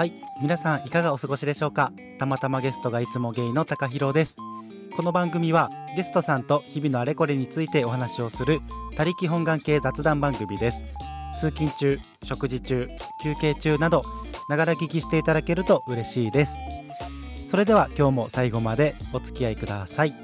[0.00, 1.92] はい皆さんいかがお過ごしでしょうか？
[2.18, 4.34] たまたまゲストがいつもゲイの高弘です。
[4.96, 8.62] この番組はゲストさんと日々のあれこれについてお話をする
[8.96, 10.78] 他力本願系雑談番組です。
[11.36, 12.88] 通勤中食事中
[13.22, 14.02] 休憩中など
[14.48, 16.56] ながら聞きしていただけると嬉しいです。
[17.50, 20.14] それでは今日も最後までお付き合いください。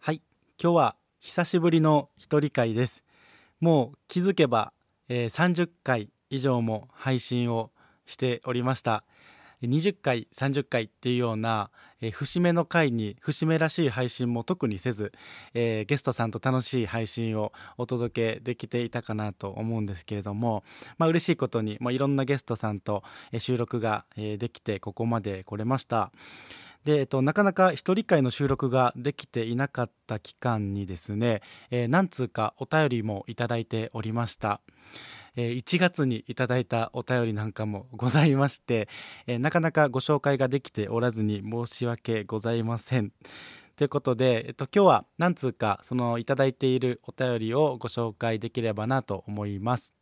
[0.00, 0.20] はい
[0.62, 3.02] 今日は久しぶりの一人会です。
[3.62, 4.72] もう気づけば、
[5.08, 7.70] えー、30回以上も配信を
[8.06, 9.04] しておりました
[9.62, 11.70] 20回30回っていうような、
[12.00, 15.12] えー、節目の回に節目らしい配信も特にせず、
[15.54, 20.64] えー、ゲストさんと楽しい配信をお届けできていたかなと思うんですけれども、
[20.98, 23.04] まあ嬉しいことに、まあ、いろんなゲストさんと、
[23.38, 26.10] 収録が、できてここまで来れました。
[26.84, 34.60] で、えっと、なかなか一人会の収録ができていなかった期間にですね、えー、何通かお便りもいただいておりました。
[35.34, 38.88] えー、1月にいただいたお便りなんかもございまして、
[39.26, 43.12] えー、なかなかご紹介ができておらずに申し訳ございません。
[43.76, 49.94] ということで、えっと、今日は何通かそのいただいているお便りをご紹介できればなと思います。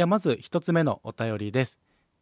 [0.00, 1.76] ではまず1つ目のお便りです。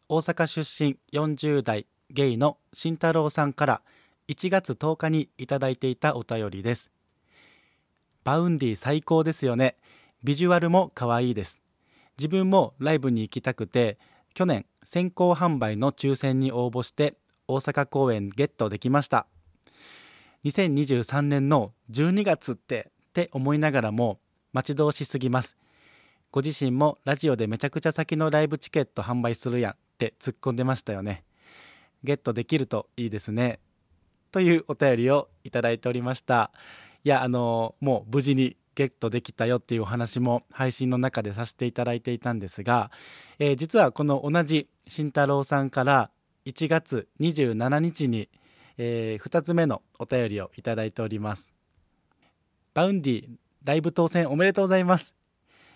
[0.09, 3.83] 大阪出身40代ゲイの慎太郎さんから
[4.27, 6.91] 1月10日にいただいていたお便りです。
[8.25, 9.77] バウンディ最高ですよね。
[10.25, 11.61] ビジュアルも可愛いです。
[12.19, 13.97] 自分もライブに行きたくて
[14.35, 17.15] 去年先行販売の抽選に応募して
[17.47, 19.29] 大阪公演ゲットできました。
[20.45, 24.19] 2023年の12月ってって思いながらも
[24.53, 25.57] 待ち遠しすぎます。
[26.31, 31.25] ご自身もラジオでめちゃくちゃ先のライブチケット販売するやんって突っ込んでましたよね。
[32.05, 33.61] ゲットできるといいですね。
[34.31, 36.51] というお便りをいただいておりました。
[37.03, 42.91] いや、あのもう無事にゲットできたよっていうお話も配信の中でさせていただいていたんですが、
[43.39, 46.11] えー、実はこの同じ慎太郎さんから
[46.45, 48.29] 1月27日に、
[48.77, 51.53] えー、2つ目のお便りをいただいております。
[52.75, 53.29] バウンディ
[53.65, 55.18] ライブ当選おめでとうございます。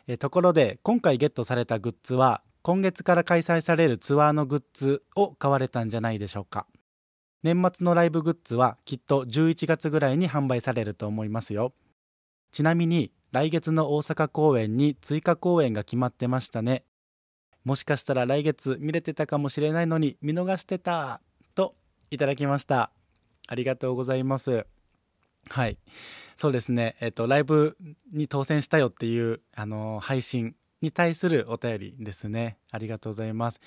[0.06, 6.66] えところで今回ゲットされたグッズは今月から開催されるツアーのグッズを買われたんじゃないでしょうか。
[7.42, 11.72] 年末のライブグッズはきっと11月ぐらいに販売されると思いますよ。
[12.52, 16.84] ちなみに来月の大阪公演に追加公演が決まってましたね。
[17.64, 21.20] もしかしたら来月見れてたかもしれないのに見逃してた
[21.54, 21.74] と
[22.10, 22.92] いただきました。
[23.48, 24.66] ありがとうございます。
[25.48, 25.78] はい。
[26.36, 26.96] そうですね。
[27.00, 27.76] えっ、とライブ
[28.12, 32.58] に当選したよっていうあの配信に対するお便りですね。
[32.70, 33.60] ありがとうございます。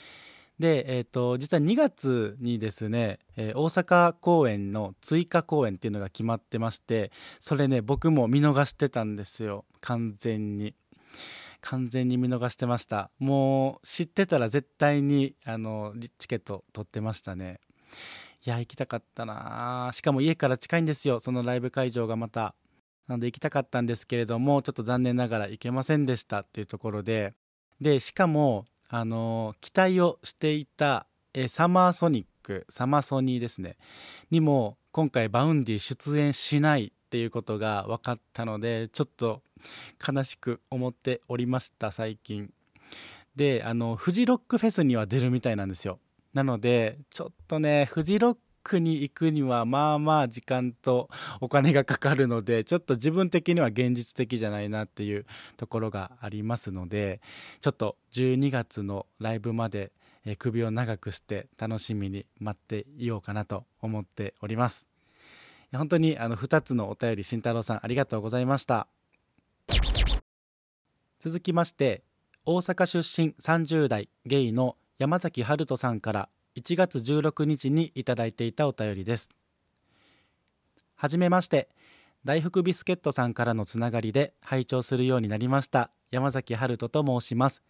[0.60, 9.66] で、えーと、実は2月にですね、えー、大阪公演の追加公演っていうのが決まってましてそれね僕も見逃してたんですよ。
[9.82, 10.76] 完全に。
[11.62, 13.10] 完全に見逃してました。
[13.18, 17.60] もう知ってたら絶対にあのチケット取ってましたね。
[18.46, 21.20] いや行きたかったなしかも家から近いんですよ。
[21.20, 22.54] そのライブ会場がまた。
[23.08, 27.34] なので行きたかったんですけれどもちょっと残念ながら行けませんでしたっていうところで。
[27.82, 33.78] でしかもあの期待をしていたえサマーソニックサマーソニーですね。
[34.30, 39.42] にも今回バウンディ出演しないっていうことが分かったのでちょっと
[40.08, 42.54] 悲しく思っておりました最近。
[43.36, 46.00] であのフジロックフェスには出るみたいなんですよ。
[46.36, 51.10] なのでちょっとねフジロックに行くにはまあまあ時間と
[51.40, 55.26] お金がかかるのでちょっと自分的には現実的じゃないなっていう
[55.56, 57.22] ところがありますので
[57.62, 59.94] ちょっと12月のライブまで
[60.38, 64.86] 首を長くして楽しみに待っていようかなと思っております。
[65.72, 68.88] 本当にあの2つのお便り慎太郎さんありがとうございました。
[71.22, 72.04] 続きまして
[72.46, 79.30] 大阪出身30代ゲイの山崎春人さんから1月16日にいただいていたお便りです。
[80.96, 81.68] はじめまして
[82.24, 87.62] 大福ビスケットさんからのつながりで拝聴するようになりました山崎春人と申します。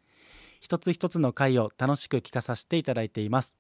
[0.60, 3.56] 一つ一つの回を楽しく聞かさせていただいています。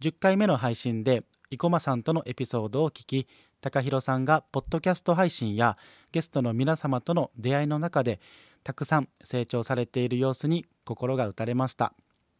[0.00, 3.28] 10回目の配信で生駒さんとのエピソードを聞き
[3.60, 5.76] 高弘さんがポッドキャスト配信や
[6.10, 8.18] ゲストの皆様との出会いの中で
[8.64, 11.92] たくさん成長されている様子に心が打たれました。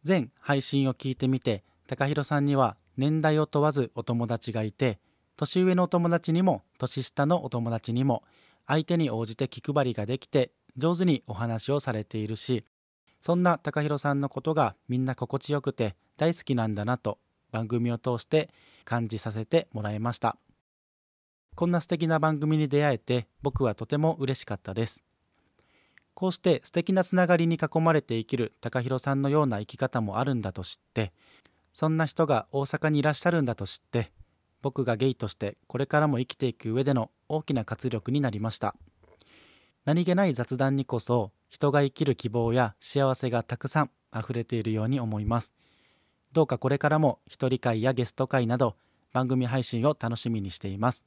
[0.03, 4.99] 全配信を聞いてみて高弘さんには年代を問わずお友達がいて
[5.35, 8.23] 年上のお友達にも年下のお友達にも
[8.67, 12.63] 相手に応じて気配りができて上手にお話をされているし
[13.21, 17.17] そんな高弘さんのことがみんな心地よくて大好きなんだなと
[17.51, 18.49] 番組を通して
[18.85, 20.37] 感じさせてもらいました。
[21.55, 25.01] こんな素敵な番組に出会えて僕はとても嬉しかったです。
[26.19, 31.13] こうして素敵なつながりに囲まれて生きる高弘さんのような生き方もあるんだと知って
[31.73, 34.11] そんな人が大阪にいらっしゃるんだと知って
[34.61, 38.75] 僕がゲイとしてこれからも生きていく上での大きな活力になりました。
[39.85, 45.53] 何気ない雑談にこそ人が生きる希望や幸せがたくさん溢れているように思います。
[46.33, 48.75] どうかこれからも一人会やゲスト会など
[49.13, 51.05] 番組配信を楽しみにしています。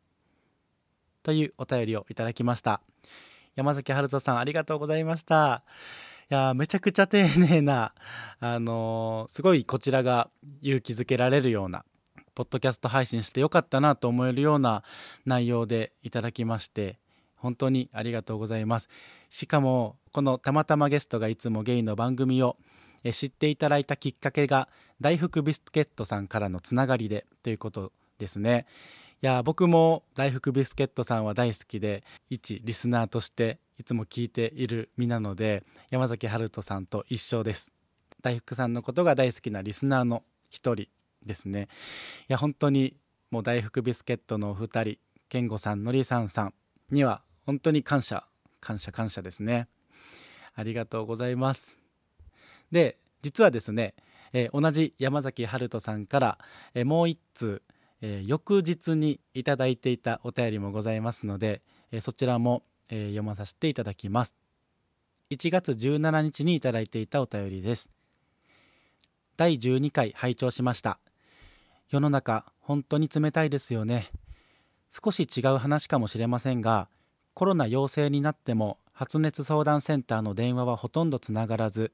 [1.23, 2.81] というお便りをいただきました。
[3.55, 5.63] 山崎春人さんありがとうございました。
[6.31, 7.93] いやめちゃくちゃ丁寧な
[8.41, 10.31] あのー、すごいこちらが
[10.63, 11.85] 勇気づけられるような
[12.35, 14.83] ポッドキャスト配信してよかったなと思えるような
[15.27, 16.99] 内容でいただきまして
[17.37, 18.89] 本当にありがとうございます。
[19.29, 22.57] しかもこのたまたまゲストがいつもゲイの番組を
[23.11, 24.69] 知っていただいたきっかけが
[25.01, 28.67] 大福ビスケットさんからのつながりでということですね。
[29.23, 37.71] いや僕も大福ビスケットさんは大好きで一リスナーとしていつも聞いている身なので山崎春人さんと一緒です。
[38.21, 40.89] 大福さんのことが大好きなリスナーの一人
[41.25, 41.69] ですね。
[42.29, 42.97] いや本当に
[43.31, 44.99] もう大福ビスケットのお二人
[45.29, 46.55] 健吾さんのりさんさん
[46.91, 48.25] には本当に感謝
[48.59, 49.69] 感謝感謝ですね。
[50.57, 51.79] ありがとうございます。
[52.73, 53.95] で実はですね、
[54.33, 56.39] えー、同じ山崎春人さんから、
[56.75, 57.63] えー、もう一通、
[58.03, 64.35] えー、翌日にいただいていたお便りもございますので、えそちらも、え読まさせていただきます。
[65.31, 67.89] 1月17日にいただいていたお便りです。
[69.39, 70.99] 第12回拝聴しました。
[71.89, 74.11] 世の中本当に冷たいですよね。
[74.91, 76.89] 少し違う話かもしれませんが
[77.33, 81.93] コロナ陽性になっても発熱相談センターの電話はほとんどつながらず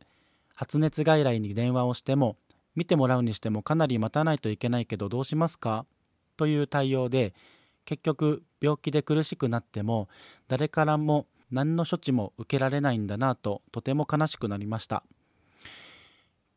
[0.55, 2.37] 発熱外来に電話をしても
[2.75, 5.87] 見てもらうにしてもかなり待たないといけないけどどうしますか？
[6.38, 7.35] という対応で
[7.85, 10.08] 結局病気で苦しくなっても
[10.46, 15.02] 誰からも何の処置も受けられないんだなととても悲しくなりました。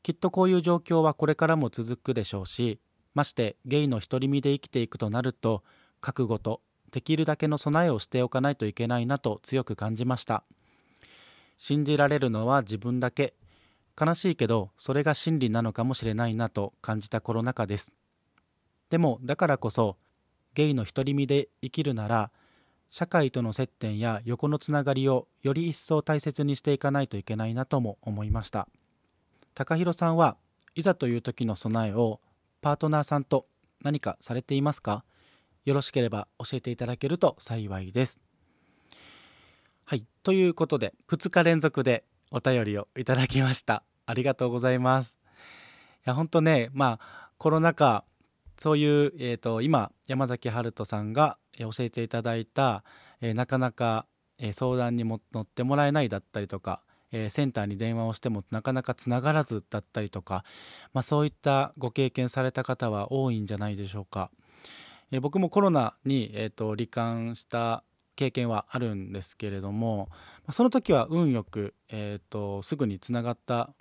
[0.04, 2.80] きっとこういう状況はこれからも続くでしょうし
[3.13, 5.63] ましてゲイの独り身で生きていくとなると
[6.00, 6.62] 覚悟と
[6.92, 10.44] できるだけの備えをしておかないといけないなと強く感じました。
[11.57, 13.36] 信じられるのは自分だけ。
[14.00, 17.94] 悲しいけどそれが真理なのかもしれないなと感じたコロナ禍です。
[18.92, 19.98] でもだからこそ
[20.54, 22.30] ゲイの独り身で生きるなら
[22.90, 28.68] 社会との接点や横のつながりをより一層大切にしていかないといけないなとも思いました
[29.56, 30.38] 高弘さんは
[30.76, 32.20] いざという時の備えを
[32.62, 33.48] パートナーさんと
[33.82, 35.04] 何かされていますか？
[35.66, 38.20] よろしければ教えていただけると幸いです。
[39.86, 43.84] はい、ということで2日連続でお便りをいただきました。
[44.06, 45.16] ありがとうございます。
[46.06, 48.06] いや本当ねまあコロナ禍
[48.62, 52.84] そういう、えーと、今山崎春人さんが教えていただいた、
[53.19, 54.06] えー、なかなか、
[54.38, 60.46] えー、相談にも乗ってもらえないだったりとかえー、センターに電話をしてもなかなかつながらずだったりとか、
[60.94, 64.31] まあ、そういったご経験された方は多いんじゃないでしょうか。
[65.12, 67.84] え、僕もコロナに、えーと、罹患した
[68.15, 70.10] 経験はあるんですけれども
[70.51, 73.74] その時は運よく、えーと、すぐにつながった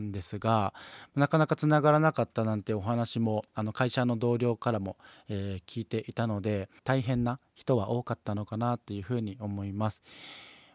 [0.00, 0.74] んですが
[1.14, 4.96] なかなかつながらなかったなんてお話もあの会社の同僚からも、
[5.28, 10.02] えー、聞いていたので大変な人は多かったのかなというふうに思います。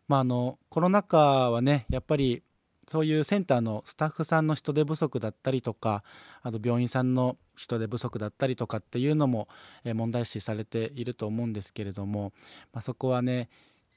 [0.07, 2.41] まあ、あのコロナ禍はねやっぱり
[2.87, 6.03] そういうセンターのスタッフさんの人手不足だったりとか
[6.41, 9.47] あと病院さんの人手不足だったりとかっていうのも
[9.85, 12.33] 問題視されていると思うんですけれども、
[12.73, 13.49] まあ、そこはね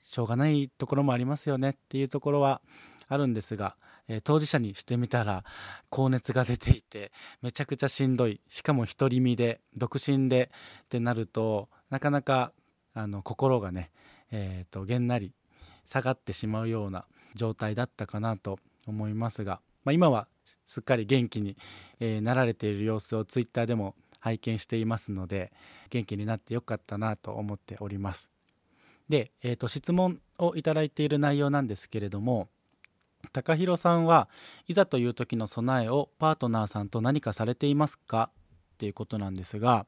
[0.04, 2.60] しょうがないところもありますよねっていうところは
[3.12, 3.76] あるんですが、
[4.08, 5.44] えー、当事者にしてみたら
[5.90, 10.50] 高熱が出ていてめちゃくちゃしんどいしかも独り身で独身で
[10.84, 12.52] ってなるとなかなか
[12.94, 13.90] あの心がね、
[14.30, 15.32] えーとげんなり
[15.84, 17.04] 下がってしまうような
[17.34, 20.28] 状態だったかなと思いますが、まあ、今は
[20.66, 21.56] すっかり元気に、
[22.00, 25.52] えー、なられている様子をツイッターでも拝見していますので
[25.90, 28.30] 元気になってよかったなと思っております。
[29.08, 32.48] で、えー、と質問をいただいている内容なんですけれども
[33.32, 34.28] 高弘さんは
[34.66, 38.30] いざという時の備えをパートナーさんと何かされていますか？
[38.74, 39.86] っていうことなんですが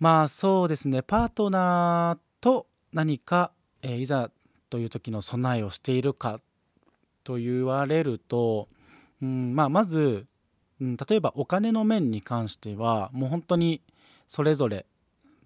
[0.00, 1.02] まあそうですね。
[1.02, 4.30] パートナーと何か、えー、いざ
[4.70, 6.40] という時の備えをしているか
[7.24, 8.68] と言われると、
[9.22, 10.26] うんまあ、まず
[10.80, 13.82] うん、例えばお金の面に関してはもう本当に
[14.28, 14.86] それぞれ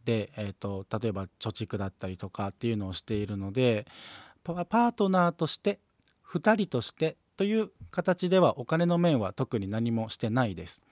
[0.04, 3.87] で、えーと、例えば貯蓄だったりとかっていうのをしているので
[4.45, 5.81] パートナーとして
[6.32, 10.82] 2人としてという形ではお金の面は特に何もしてないです。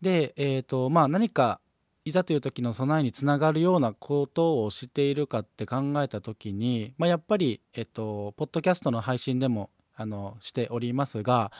[0.00, 1.60] で、えーとまあ、何か
[2.04, 11.52] いざという時の備えにつながるようなことをしているかって考えた時に、まあ、やっぱり、えっと、ポッドキャストの配信でもあのしておりますが、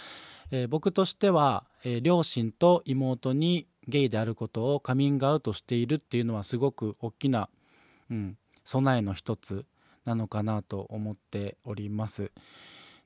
[0.50, 7.50] えー、僕としては、えー、両親と妹にゲイであることをカミングアウトしているっていうのはすごく大きな、
[8.10, 9.66] うん、備えの一つ
[10.04, 12.30] なのかなと思っております。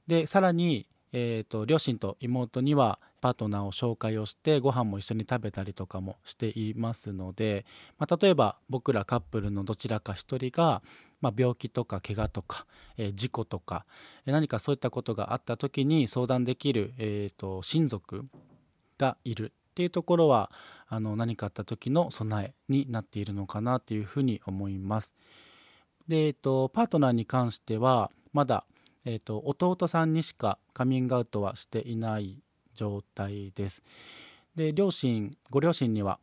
[0.07, 7.65] でさらに、えーと両親と妹にはパートナーを紹介をしてご飯も一緒に食べたりとかもしていますので、
[7.97, 10.83] まあ、例えば僕らカップルのどちらか一人が、
[11.23, 12.67] まあ、病気とか怪我とか、
[12.99, 13.87] えー、事故とか、
[14.27, 18.27] 何かそういったことがあった時に相談できる、えーと、親族
[18.99, 20.51] がいるっていうところは
[20.87, 25.15] あの何かあった時の備えになっているのかなというふうに思います。
[26.09, 28.65] で、えーと、パートナーに関してはまだ、
[29.05, 32.39] えーと弟さんにしかカミングアウトはしていない
[32.75, 33.83] 状態です。
[34.55, 36.19] で両親ご両親には、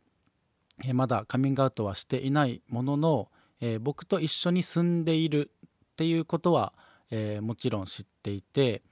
[0.84, 3.28] え、まだカミングアウトはしていないものの、
[3.60, 6.72] えー、僕と一緒に住んでいるっていうことは、
[7.10, 8.82] えー、もちろん知っていて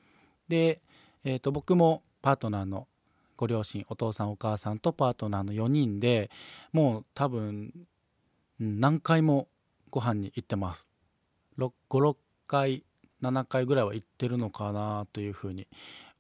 [0.48, 0.82] で、
[1.24, 2.86] えーと、僕もパートナーの
[3.36, 6.30] ご両親お父さんお母さんとパートナーの4人で
[6.72, 7.72] もう多分
[8.58, 9.48] 何回も
[9.90, 10.88] ご飯に行ってます。
[11.58, 12.16] 56
[12.46, 12.84] 回
[13.22, 15.68] 7回ぐらいは行ってるのかなというふうに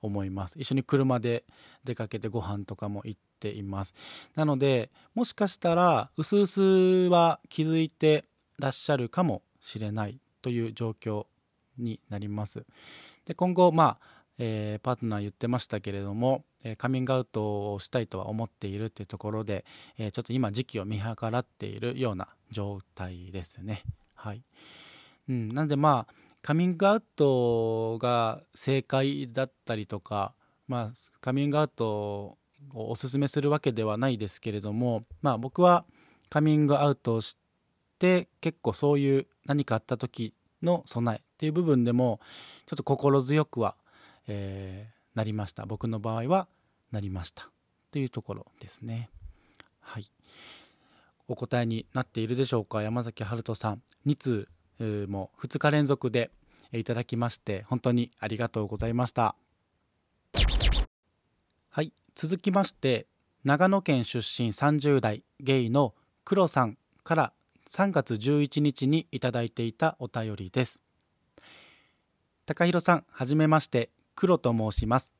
[0.02, 0.58] 思います。
[0.58, 1.44] 一緒に車で
[1.84, 3.94] 出かけてご飯とかも行っています。
[4.34, 8.24] なのでもしかしたらうすうすは気づいて
[8.58, 11.26] らっしゃるかもしれないという状況
[11.78, 12.64] になります。
[13.24, 19.64] で今後まあえー、パートナー言ってましたけれども、え、カミングアウトをしたいとは思っているっていうところで、
[19.98, 23.82] え、ちょっと今時期を見計らっているような状態ですね。
[24.14, 24.42] はい、
[25.28, 30.34] うん、なんでまあカミングアウトが正解だったりとか、
[30.68, 32.38] まあ、カミングアウトを
[32.74, 35.84] おすすめするわけではないですけれども、まあ、僕は
[36.30, 37.36] カミングアウトをし
[37.98, 42.20] て結構そういう何かあった時の備えっていう部分でも
[42.66, 43.76] ちょっと心強くは、
[44.26, 45.66] えー、なりました。
[45.66, 46.48] 僕の場合は
[46.92, 47.50] なりました。
[47.90, 49.10] というところですね。
[49.80, 50.06] はい。
[51.28, 52.82] お答えになっているでしょうか？
[52.82, 53.82] 山崎春人さん。
[54.06, 54.48] 2通
[55.08, 56.30] も2日連続で
[56.72, 59.34] いただきまして本当にありがとうございました。
[61.70, 61.92] はい。
[62.14, 63.06] 続きまして
[63.44, 67.32] 長野県出身30代ゲイの黒さんから
[67.68, 70.80] 3月11日にいただいていたお便りです。
[72.46, 73.90] 高弘さんはじめまして。
[74.20, 75.14] 黒と申します。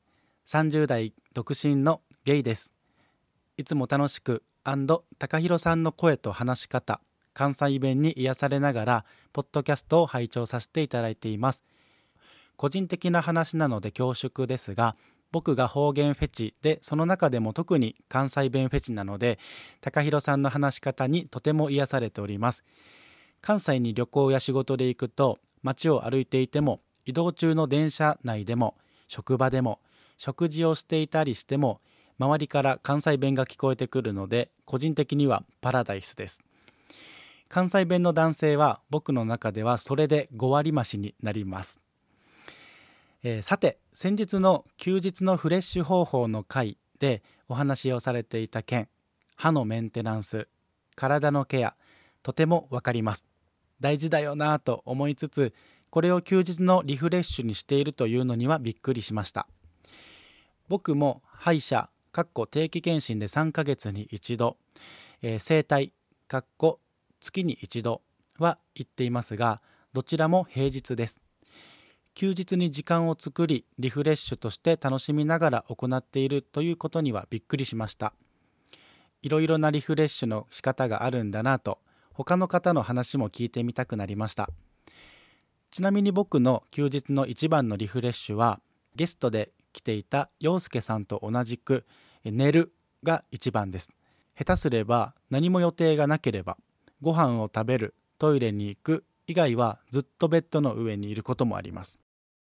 [0.47, 2.71] 30代独身のゲイです。
[3.57, 4.43] いつも楽しく
[5.19, 7.01] 高弘さんの声と話し方
[7.33, 11.65] 関西弁に癒されながらポッドキャストを拝聴させていただいています。
[12.59, 14.97] 個人的な話なので恐縮ですが
[15.33, 19.39] 僕が方言フェチでその中でも特に関西弁フェチなので
[19.81, 22.65] 高弘さんの話し方にとても癒されております。
[23.41, 28.77] 関西に旅行や仕事で行くと街を歩いていても移動中の電車内でも
[29.11, 29.81] 職場でも
[30.19, 31.81] 食事をしていたりしても
[32.21, 36.41] 周りから関西弁が聞こえてくるので個人的にはパラダイスです。
[37.49, 41.81] 関西弁の男性は僕の中ではそれで5割増しになります、
[43.25, 48.89] えー、さて先日の休日のフレッシュ方法の回でお話をされていた件
[49.35, 50.47] 歯のメンテナンス
[50.95, 51.75] 体のケア
[52.23, 53.27] とてもわかります。
[53.81, 55.53] 大事だよなぁと思いつつ
[55.91, 59.47] これを休日のリフレッシュにしているというのにはびっくりしました。
[60.69, 64.57] 僕も歯医者かっこ定期検診で3ヶ月に一度、
[65.23, 65.93] えー、整体
[66.29, 66.81] かっこ
[67.21, 68.03] 月に一度
[68.39, 69.61] は言っていますが
[69.93, 71.21] どちらも平日です。
[72.15, 78.13] 休日に時間を作りリフレッシュとして楽しみながら行っているということにはびっくりしました。
[79.23, 81.79] いろいろなリフレッシュの仕方があるんだなと
[82.13, 84.51] 他の方の話も聞いてみたくなりました。
[85.71, 88.61] ちなみに僕の休日の一番のリフレッシュは
[88.97, 91.85] ゲストで来ていた陽介さんと同じく
[92.25, 92.73] 寝る
[93.05, 93.93] が一番です。
[94.37, 96.57] 下手すれば何も予定がなければ
[97.01, 102.01] ご飯を食べるトイレに行く以外はずっとベッドの上にいることもあります。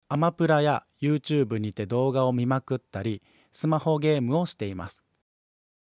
[0.10, 3.22] アマプラや YouTube にて動画を見まくったり
[3.54, 5.02] スマホゲームをしています。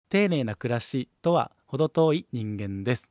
[0.10, 3.10] 丁寧な暮らしとは程遠い人間です。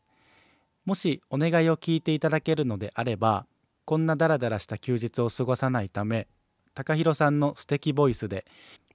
[0.84, 3.46] もしお願いを聞いていただけるのであれば
[3.90, 6.28] こんなダラダラした休日を過ごさないため
[6.76, 8.44] takahiro さんの素敵ボイスで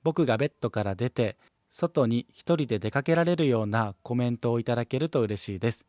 [0.04, 1.36] 僕がベッドから出て
[1.74, 5.84] 外に一人で出かけられるようなコメントをいただけると嬉しいです。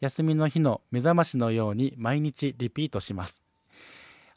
[0.00, 3.42] 休みの日の目覚ましのように毎日リピートします。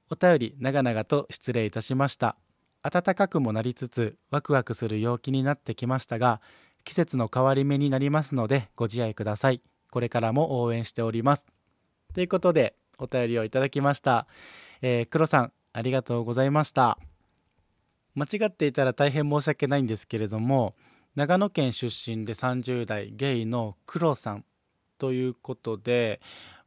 [0.10, 2.36] お便り長々と失礼いたしました。
[2.84, 6.41] 暖かくもなりつつワクワクする陽気になってきましたが
[6.84, 9.62] 季節の変わり目になりますのでご自愛ください。
[9.89, 11.46] これからも応援しております。
[12.13, 14.27] ということでお便りをいただきました、
[14.81, 16.98] えー、黒さんありがとうございました。
[18.13, 20.75] 間違っていたら大変申し訳ないんですけれども
[21.15, 24.46] 長野県出身で30代ゲイの黒さん
[24.98, 26.20] ということで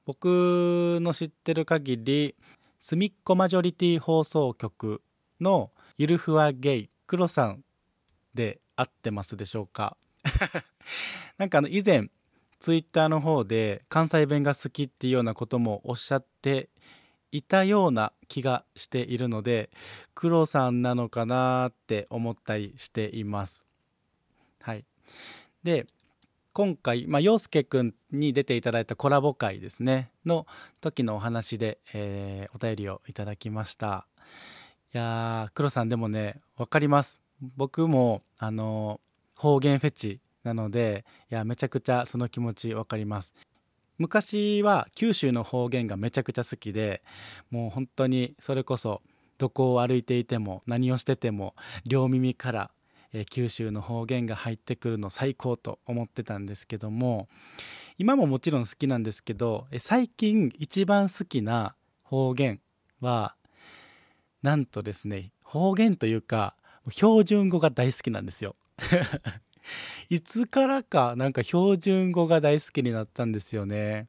[0.07, 2.35] 僕の知ってる限り
[2.81, 5.03] すみっこマジョリティ放送局
[5.41, 7.63] のゆるふわゲイ黒さん
[8.33, 9.97] で合ってますでしょうか？
[11.37, 12.09] なんかあの以前
[12.61, 16.71] ツイッターの方で関西弁が好きっていうようなこともおっしゃって
[17.33, 19.71] いたような気がしているので
[20.15, 23.65] 黒さんなのかなって思ったりしています。
[24.61, 24.85] はい、
[25.63, 25.87] で
[26.53, 30.13] 今回、まあ、陽介くんに出ていただいたコラボ会ですね。
[30.25, 30.47] の
[30.81, 34.07] 時のお話で、えー、お便りをいただきました。
[34.95, 37.21] いやー黒さんでもね分かります。
[37.57, 39.01] 僕もあの
[39.35, 43.35] 方言フェチなのでいやめちゃくちゃその気持ち分かります。
[43.99, 47.03] 昔は九州の方言がめちゃくちゃ好きで
[47.51, 49.03] もう本当にそれこそ
[49.39, 51.55] どこを歩いていても何をしてても
[51.87, 52.71] 両耳から、
[53.13, 57.29] え九州の方言が入ってくるの最高と思ってたんですけども
[57.99, 62.61] 今ももちろん好きなんですけど、え最近一番好きな方言
[63.01, 63.37] は
[64.43, 66.57] なんとですね方言というか
[66.91, 68.57] 標準語が大好きなんですよ。
[70.11, 74.09] いつからかなんか標準語が大好きになったんですよね。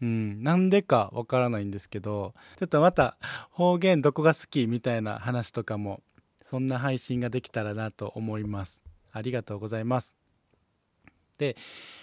[0.00, 3.16] うん、なんでかわからないんですけどちょっとまた
[3.50, 6.02] 方言どこが好きみたいな話とかも
[6.44, 8.82] そんな配信ができたらなと思います。
[9.12, 10.17] ありがとうございます。
[11.38, 11.56] で、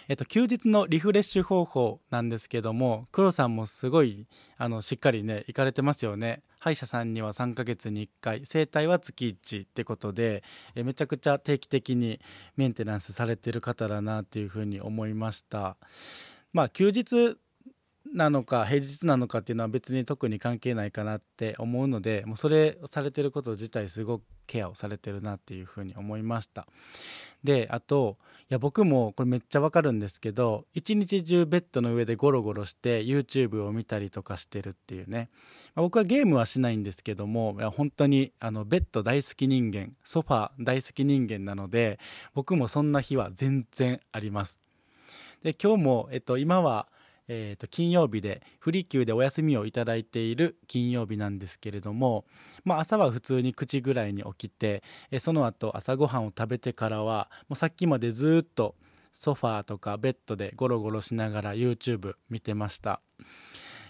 [0.08, 4.26] えっと、休日のリフレッシュ方法なんですけども黒さんもすごい
[4.58, 6.42] あのしっかりね行かれてますよね。
[6.60, 10.44] 歯医者さんには3ヶ月に1回整体は月1ってことで
[10.74, 12.20] えめちゃくちゃ定期的に
[12.56, 15.78] メンテナンスされてる方だなっていうふうに思いました
[16.54, 17.38] まあ休日
[18.16, 26.66] なのか平日なのかっていうのは別に特に関係ないかなって思うのでもうそれされてること自体すごくケアをされてるなっていうふうに思いました。
[27.44, 28.18] であと
[28.50, 35.30] いや僕もこれめっちゃわかるんですけど一日中ベッドの上でゴロゴロして YouTube を見たりとかしてるっていうね、
[35.76, 42.00] まあ、僕はゲームはしないんですけどもいや本当にあのベッド大好き人間ソファ大好き人間なので
[42.34, 44.58] 僕もそんな日は全然あります。
[45.44, 46.88] で今日も、えっと、今は
[47.28, 52.26] えー、と金曜日でフリー級でお休みをいただいている金曜日なんですけれども、
[52.64, 58.76] まあ、朝は普通に9時ぐらいに起きて、えその後朝ごはんを食べてからはもうさっきまでずっと
[59.14, 63.02] ソファーとかベッドでゴロゴロしながら YouTube 見てました。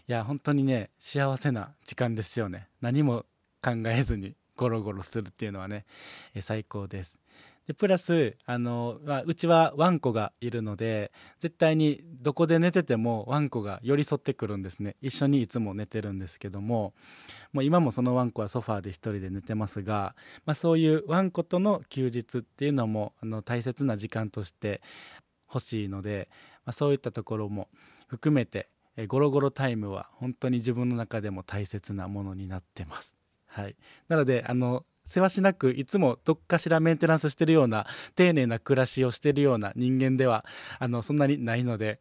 [0.07, 2.67] いや本当にね幸せな時間ですよね。
[2.79, 3.25] 何も
[3.61, 5.85] 考えずにゴロゴロするっていうのはね、
[6.33, 7.19] え最高です。
[7.67, 14.95] でプラスあの、まあ、うちはワンコがいるので絶対にどこで寝ててもワンコが寄り添ってくるんですね。
[15.01, 16.93] 一緒にいつも寝てるんですけども。
[17.53, 20.13] もう今もそのワンコはソファーで一人で寝てますが、
[20.45, 24.81] まあ、そういうワンコとの休日っていうのもあの大切な時間として
[25.47, 26.27] 欲しいので、
[26.65, 27.69] まあ、そういったところも
[28.07, 33.17] 含めてえゴロゴロタイムは本当に自分の中でも大切なものになってます。
[33.47, 33.75] はい、
[34.09, 40.45] なのであのせわしなくいつもどっかしらメンテナンスしてるような丁寧な暮らしをしてるような人間では
[40.79, 41.99] あのそんなにないので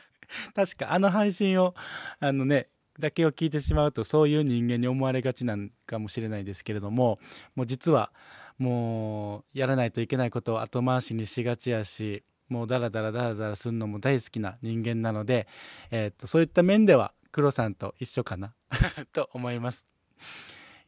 [0.54, 1.74] 確かあの配信を
[2.18, 7.18] あのねだけを聞いてしまうとそういう人間に思われがちなのかもしれないですけれども
[7.54, 8.10] もう実は
[8.58, 15.46] もうやらないといけないことを後回しにしがちやしもうダラダラダラダラするのも大好きな人間なので、
[15.90, 18.54] えー、っとそういった面では黒さんと一緒かな
[19.12, 19.84] と思います。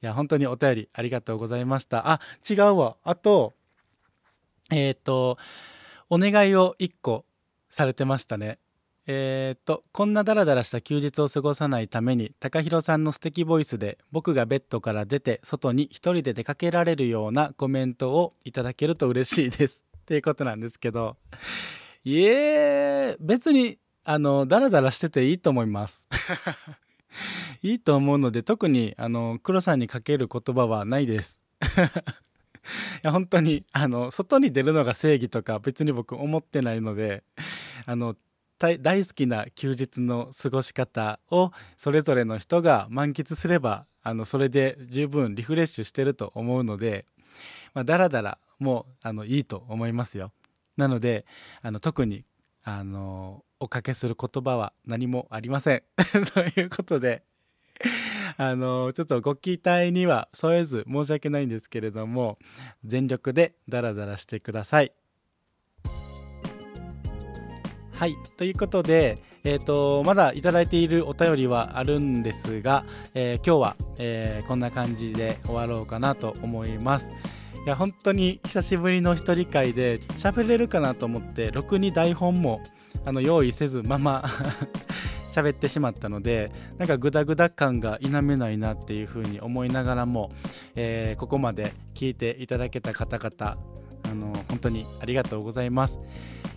[0.03, 2.09] いや、本当にお便りありがとうございました。
[2.09, 2.97] あ、違うわ。
[3.03, 3.55] あと、
[4.71, 5.39] えっ、ー、と、
[6.11, 7.25] お願いを1個
[7.69, 8.59] されてましたね。
[9.11, 19.87] えっ、と、こんなダラダラした休日を過ごさないために、高弘さんの素敵ボイスで、僕がベッドから出て、外に一人で出かけられるようなコメントをいただけると嬉しいです。
[19.99, 21.17] っていうことなんですけど、
[22.05, 26.07] いえ、別に、あの、ダラダラしてていいと思います。
[27.62, 31.38] いいと思うので特にあの黒さんにかける言葉はないです。
[33.03, 37.25] いや本当にあの外に出るのが正義とか別に僕思ってないので
[37.87, 38.14] あの
[38.59, 47.07] 大好きな休日の過ごし方をそれぞれの人が満喫すればあのそれで十分リフレッシュしてると思うので、
[47.73, 50.33] まあ、だらだらもうあのいいと思いますよ。
[50.77, 51.25] なので
[51.62, 52.25] あの特に
[52.64, 55.83] あのおかけする言葉は何もありません
[56.35, 57.23] ということで
[58.37, 62.38] あのちょっとご期待には添えず申し訳ないんですけれども
[62.85, 64.92] 全力でダラダラしてください
[67.92, 77.07] はいということでえーと、まだいただいているお便りはあるんですが、えー、今日は、えー、こんな感じで終わろうかなと思います。
[77.64, 82.61] いや本当に久しぶりの一人会で喋れるかなと思ってろくに台本も
[83.05, 84.24] あの用意せずまま
[85.33, 90.31] 喋ってしまったのでなんかグダグダ感が否めないなっていうふうに思いながらも、
[90.74, 93.59] えー、ここまで聞いていただけた方々
[94.11, 95.98] あの本当にありがとうございます。
[95.98, 96.01] い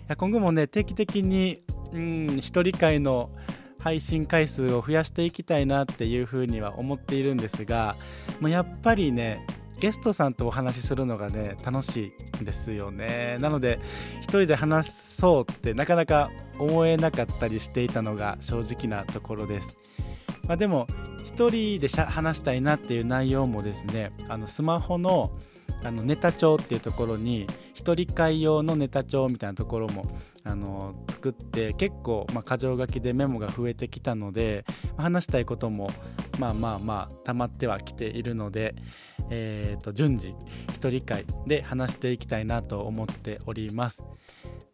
[0.08, 3.30] や今後もね定期的にうん一人会の
[3.78, 7.96] 配信回数を増やしていきたいなっていうふうには思っているんですが
[8.40, 9.44] もうやっぱりね
[9.82, 13.36] ゲストさんとお話しするのがね楽しいんですよね。
[13.40, 13.80] なので
[14.20, 19.76] 一人で話そうってなかなか思えなかったりしていたのが正直なところです、
[20.46, 20.86] まあ、でも
[21.24, 25.32] 一人で話したいなっていう内容もですねあのスマホの
[25.84, 30.06] あのネタ帳っていうところに一人会用のネタ帳みたいなところも
[30.44, 34.64] あの作って結構、まあ、箇条書きでメモが増えてきたので
[34.96, 35.88] 話したいことも
[36.38, 38.74] まあまあまあ溜まってはきているので、
[39.30, 40.34] え、と順次
[40.72, 44.02] 一人会で話していきたいなと思っております。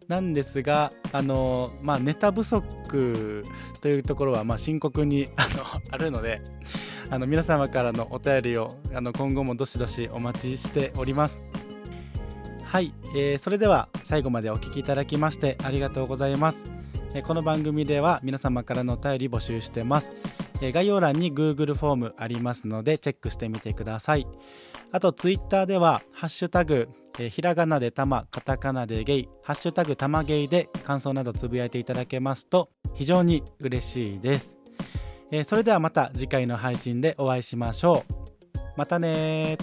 [0.06, 3.44] なんですが、あのまあ、ネタ不足
[3.82, 6.40] というところはまあ深刻にあのあるので
[7.10, 11.42] あの皆様からのお便りをあの今後もどしどしお待ちしております。
[12.68, 16.64] はい、えー、それでは最後までお聴きいただきましてありがとうございます、
[17.14, 20.10] えー、この番組では皆様からのお便り募集してます、
[20.60, 24.26] えー、概要欄に Google フォームありますのでチェックしてみてください
[24.92, 34.57] あと Twitter ではハッシュタグえひらがなでたま、カタカナでゲイ、ハッシュタグたまゲイで感想などつぶやいていただけますと非常に嬉しいです。
[35.30, 38.12] えそれではまた次回の配信でお会いしましょう。
[38.76, 39.58] またね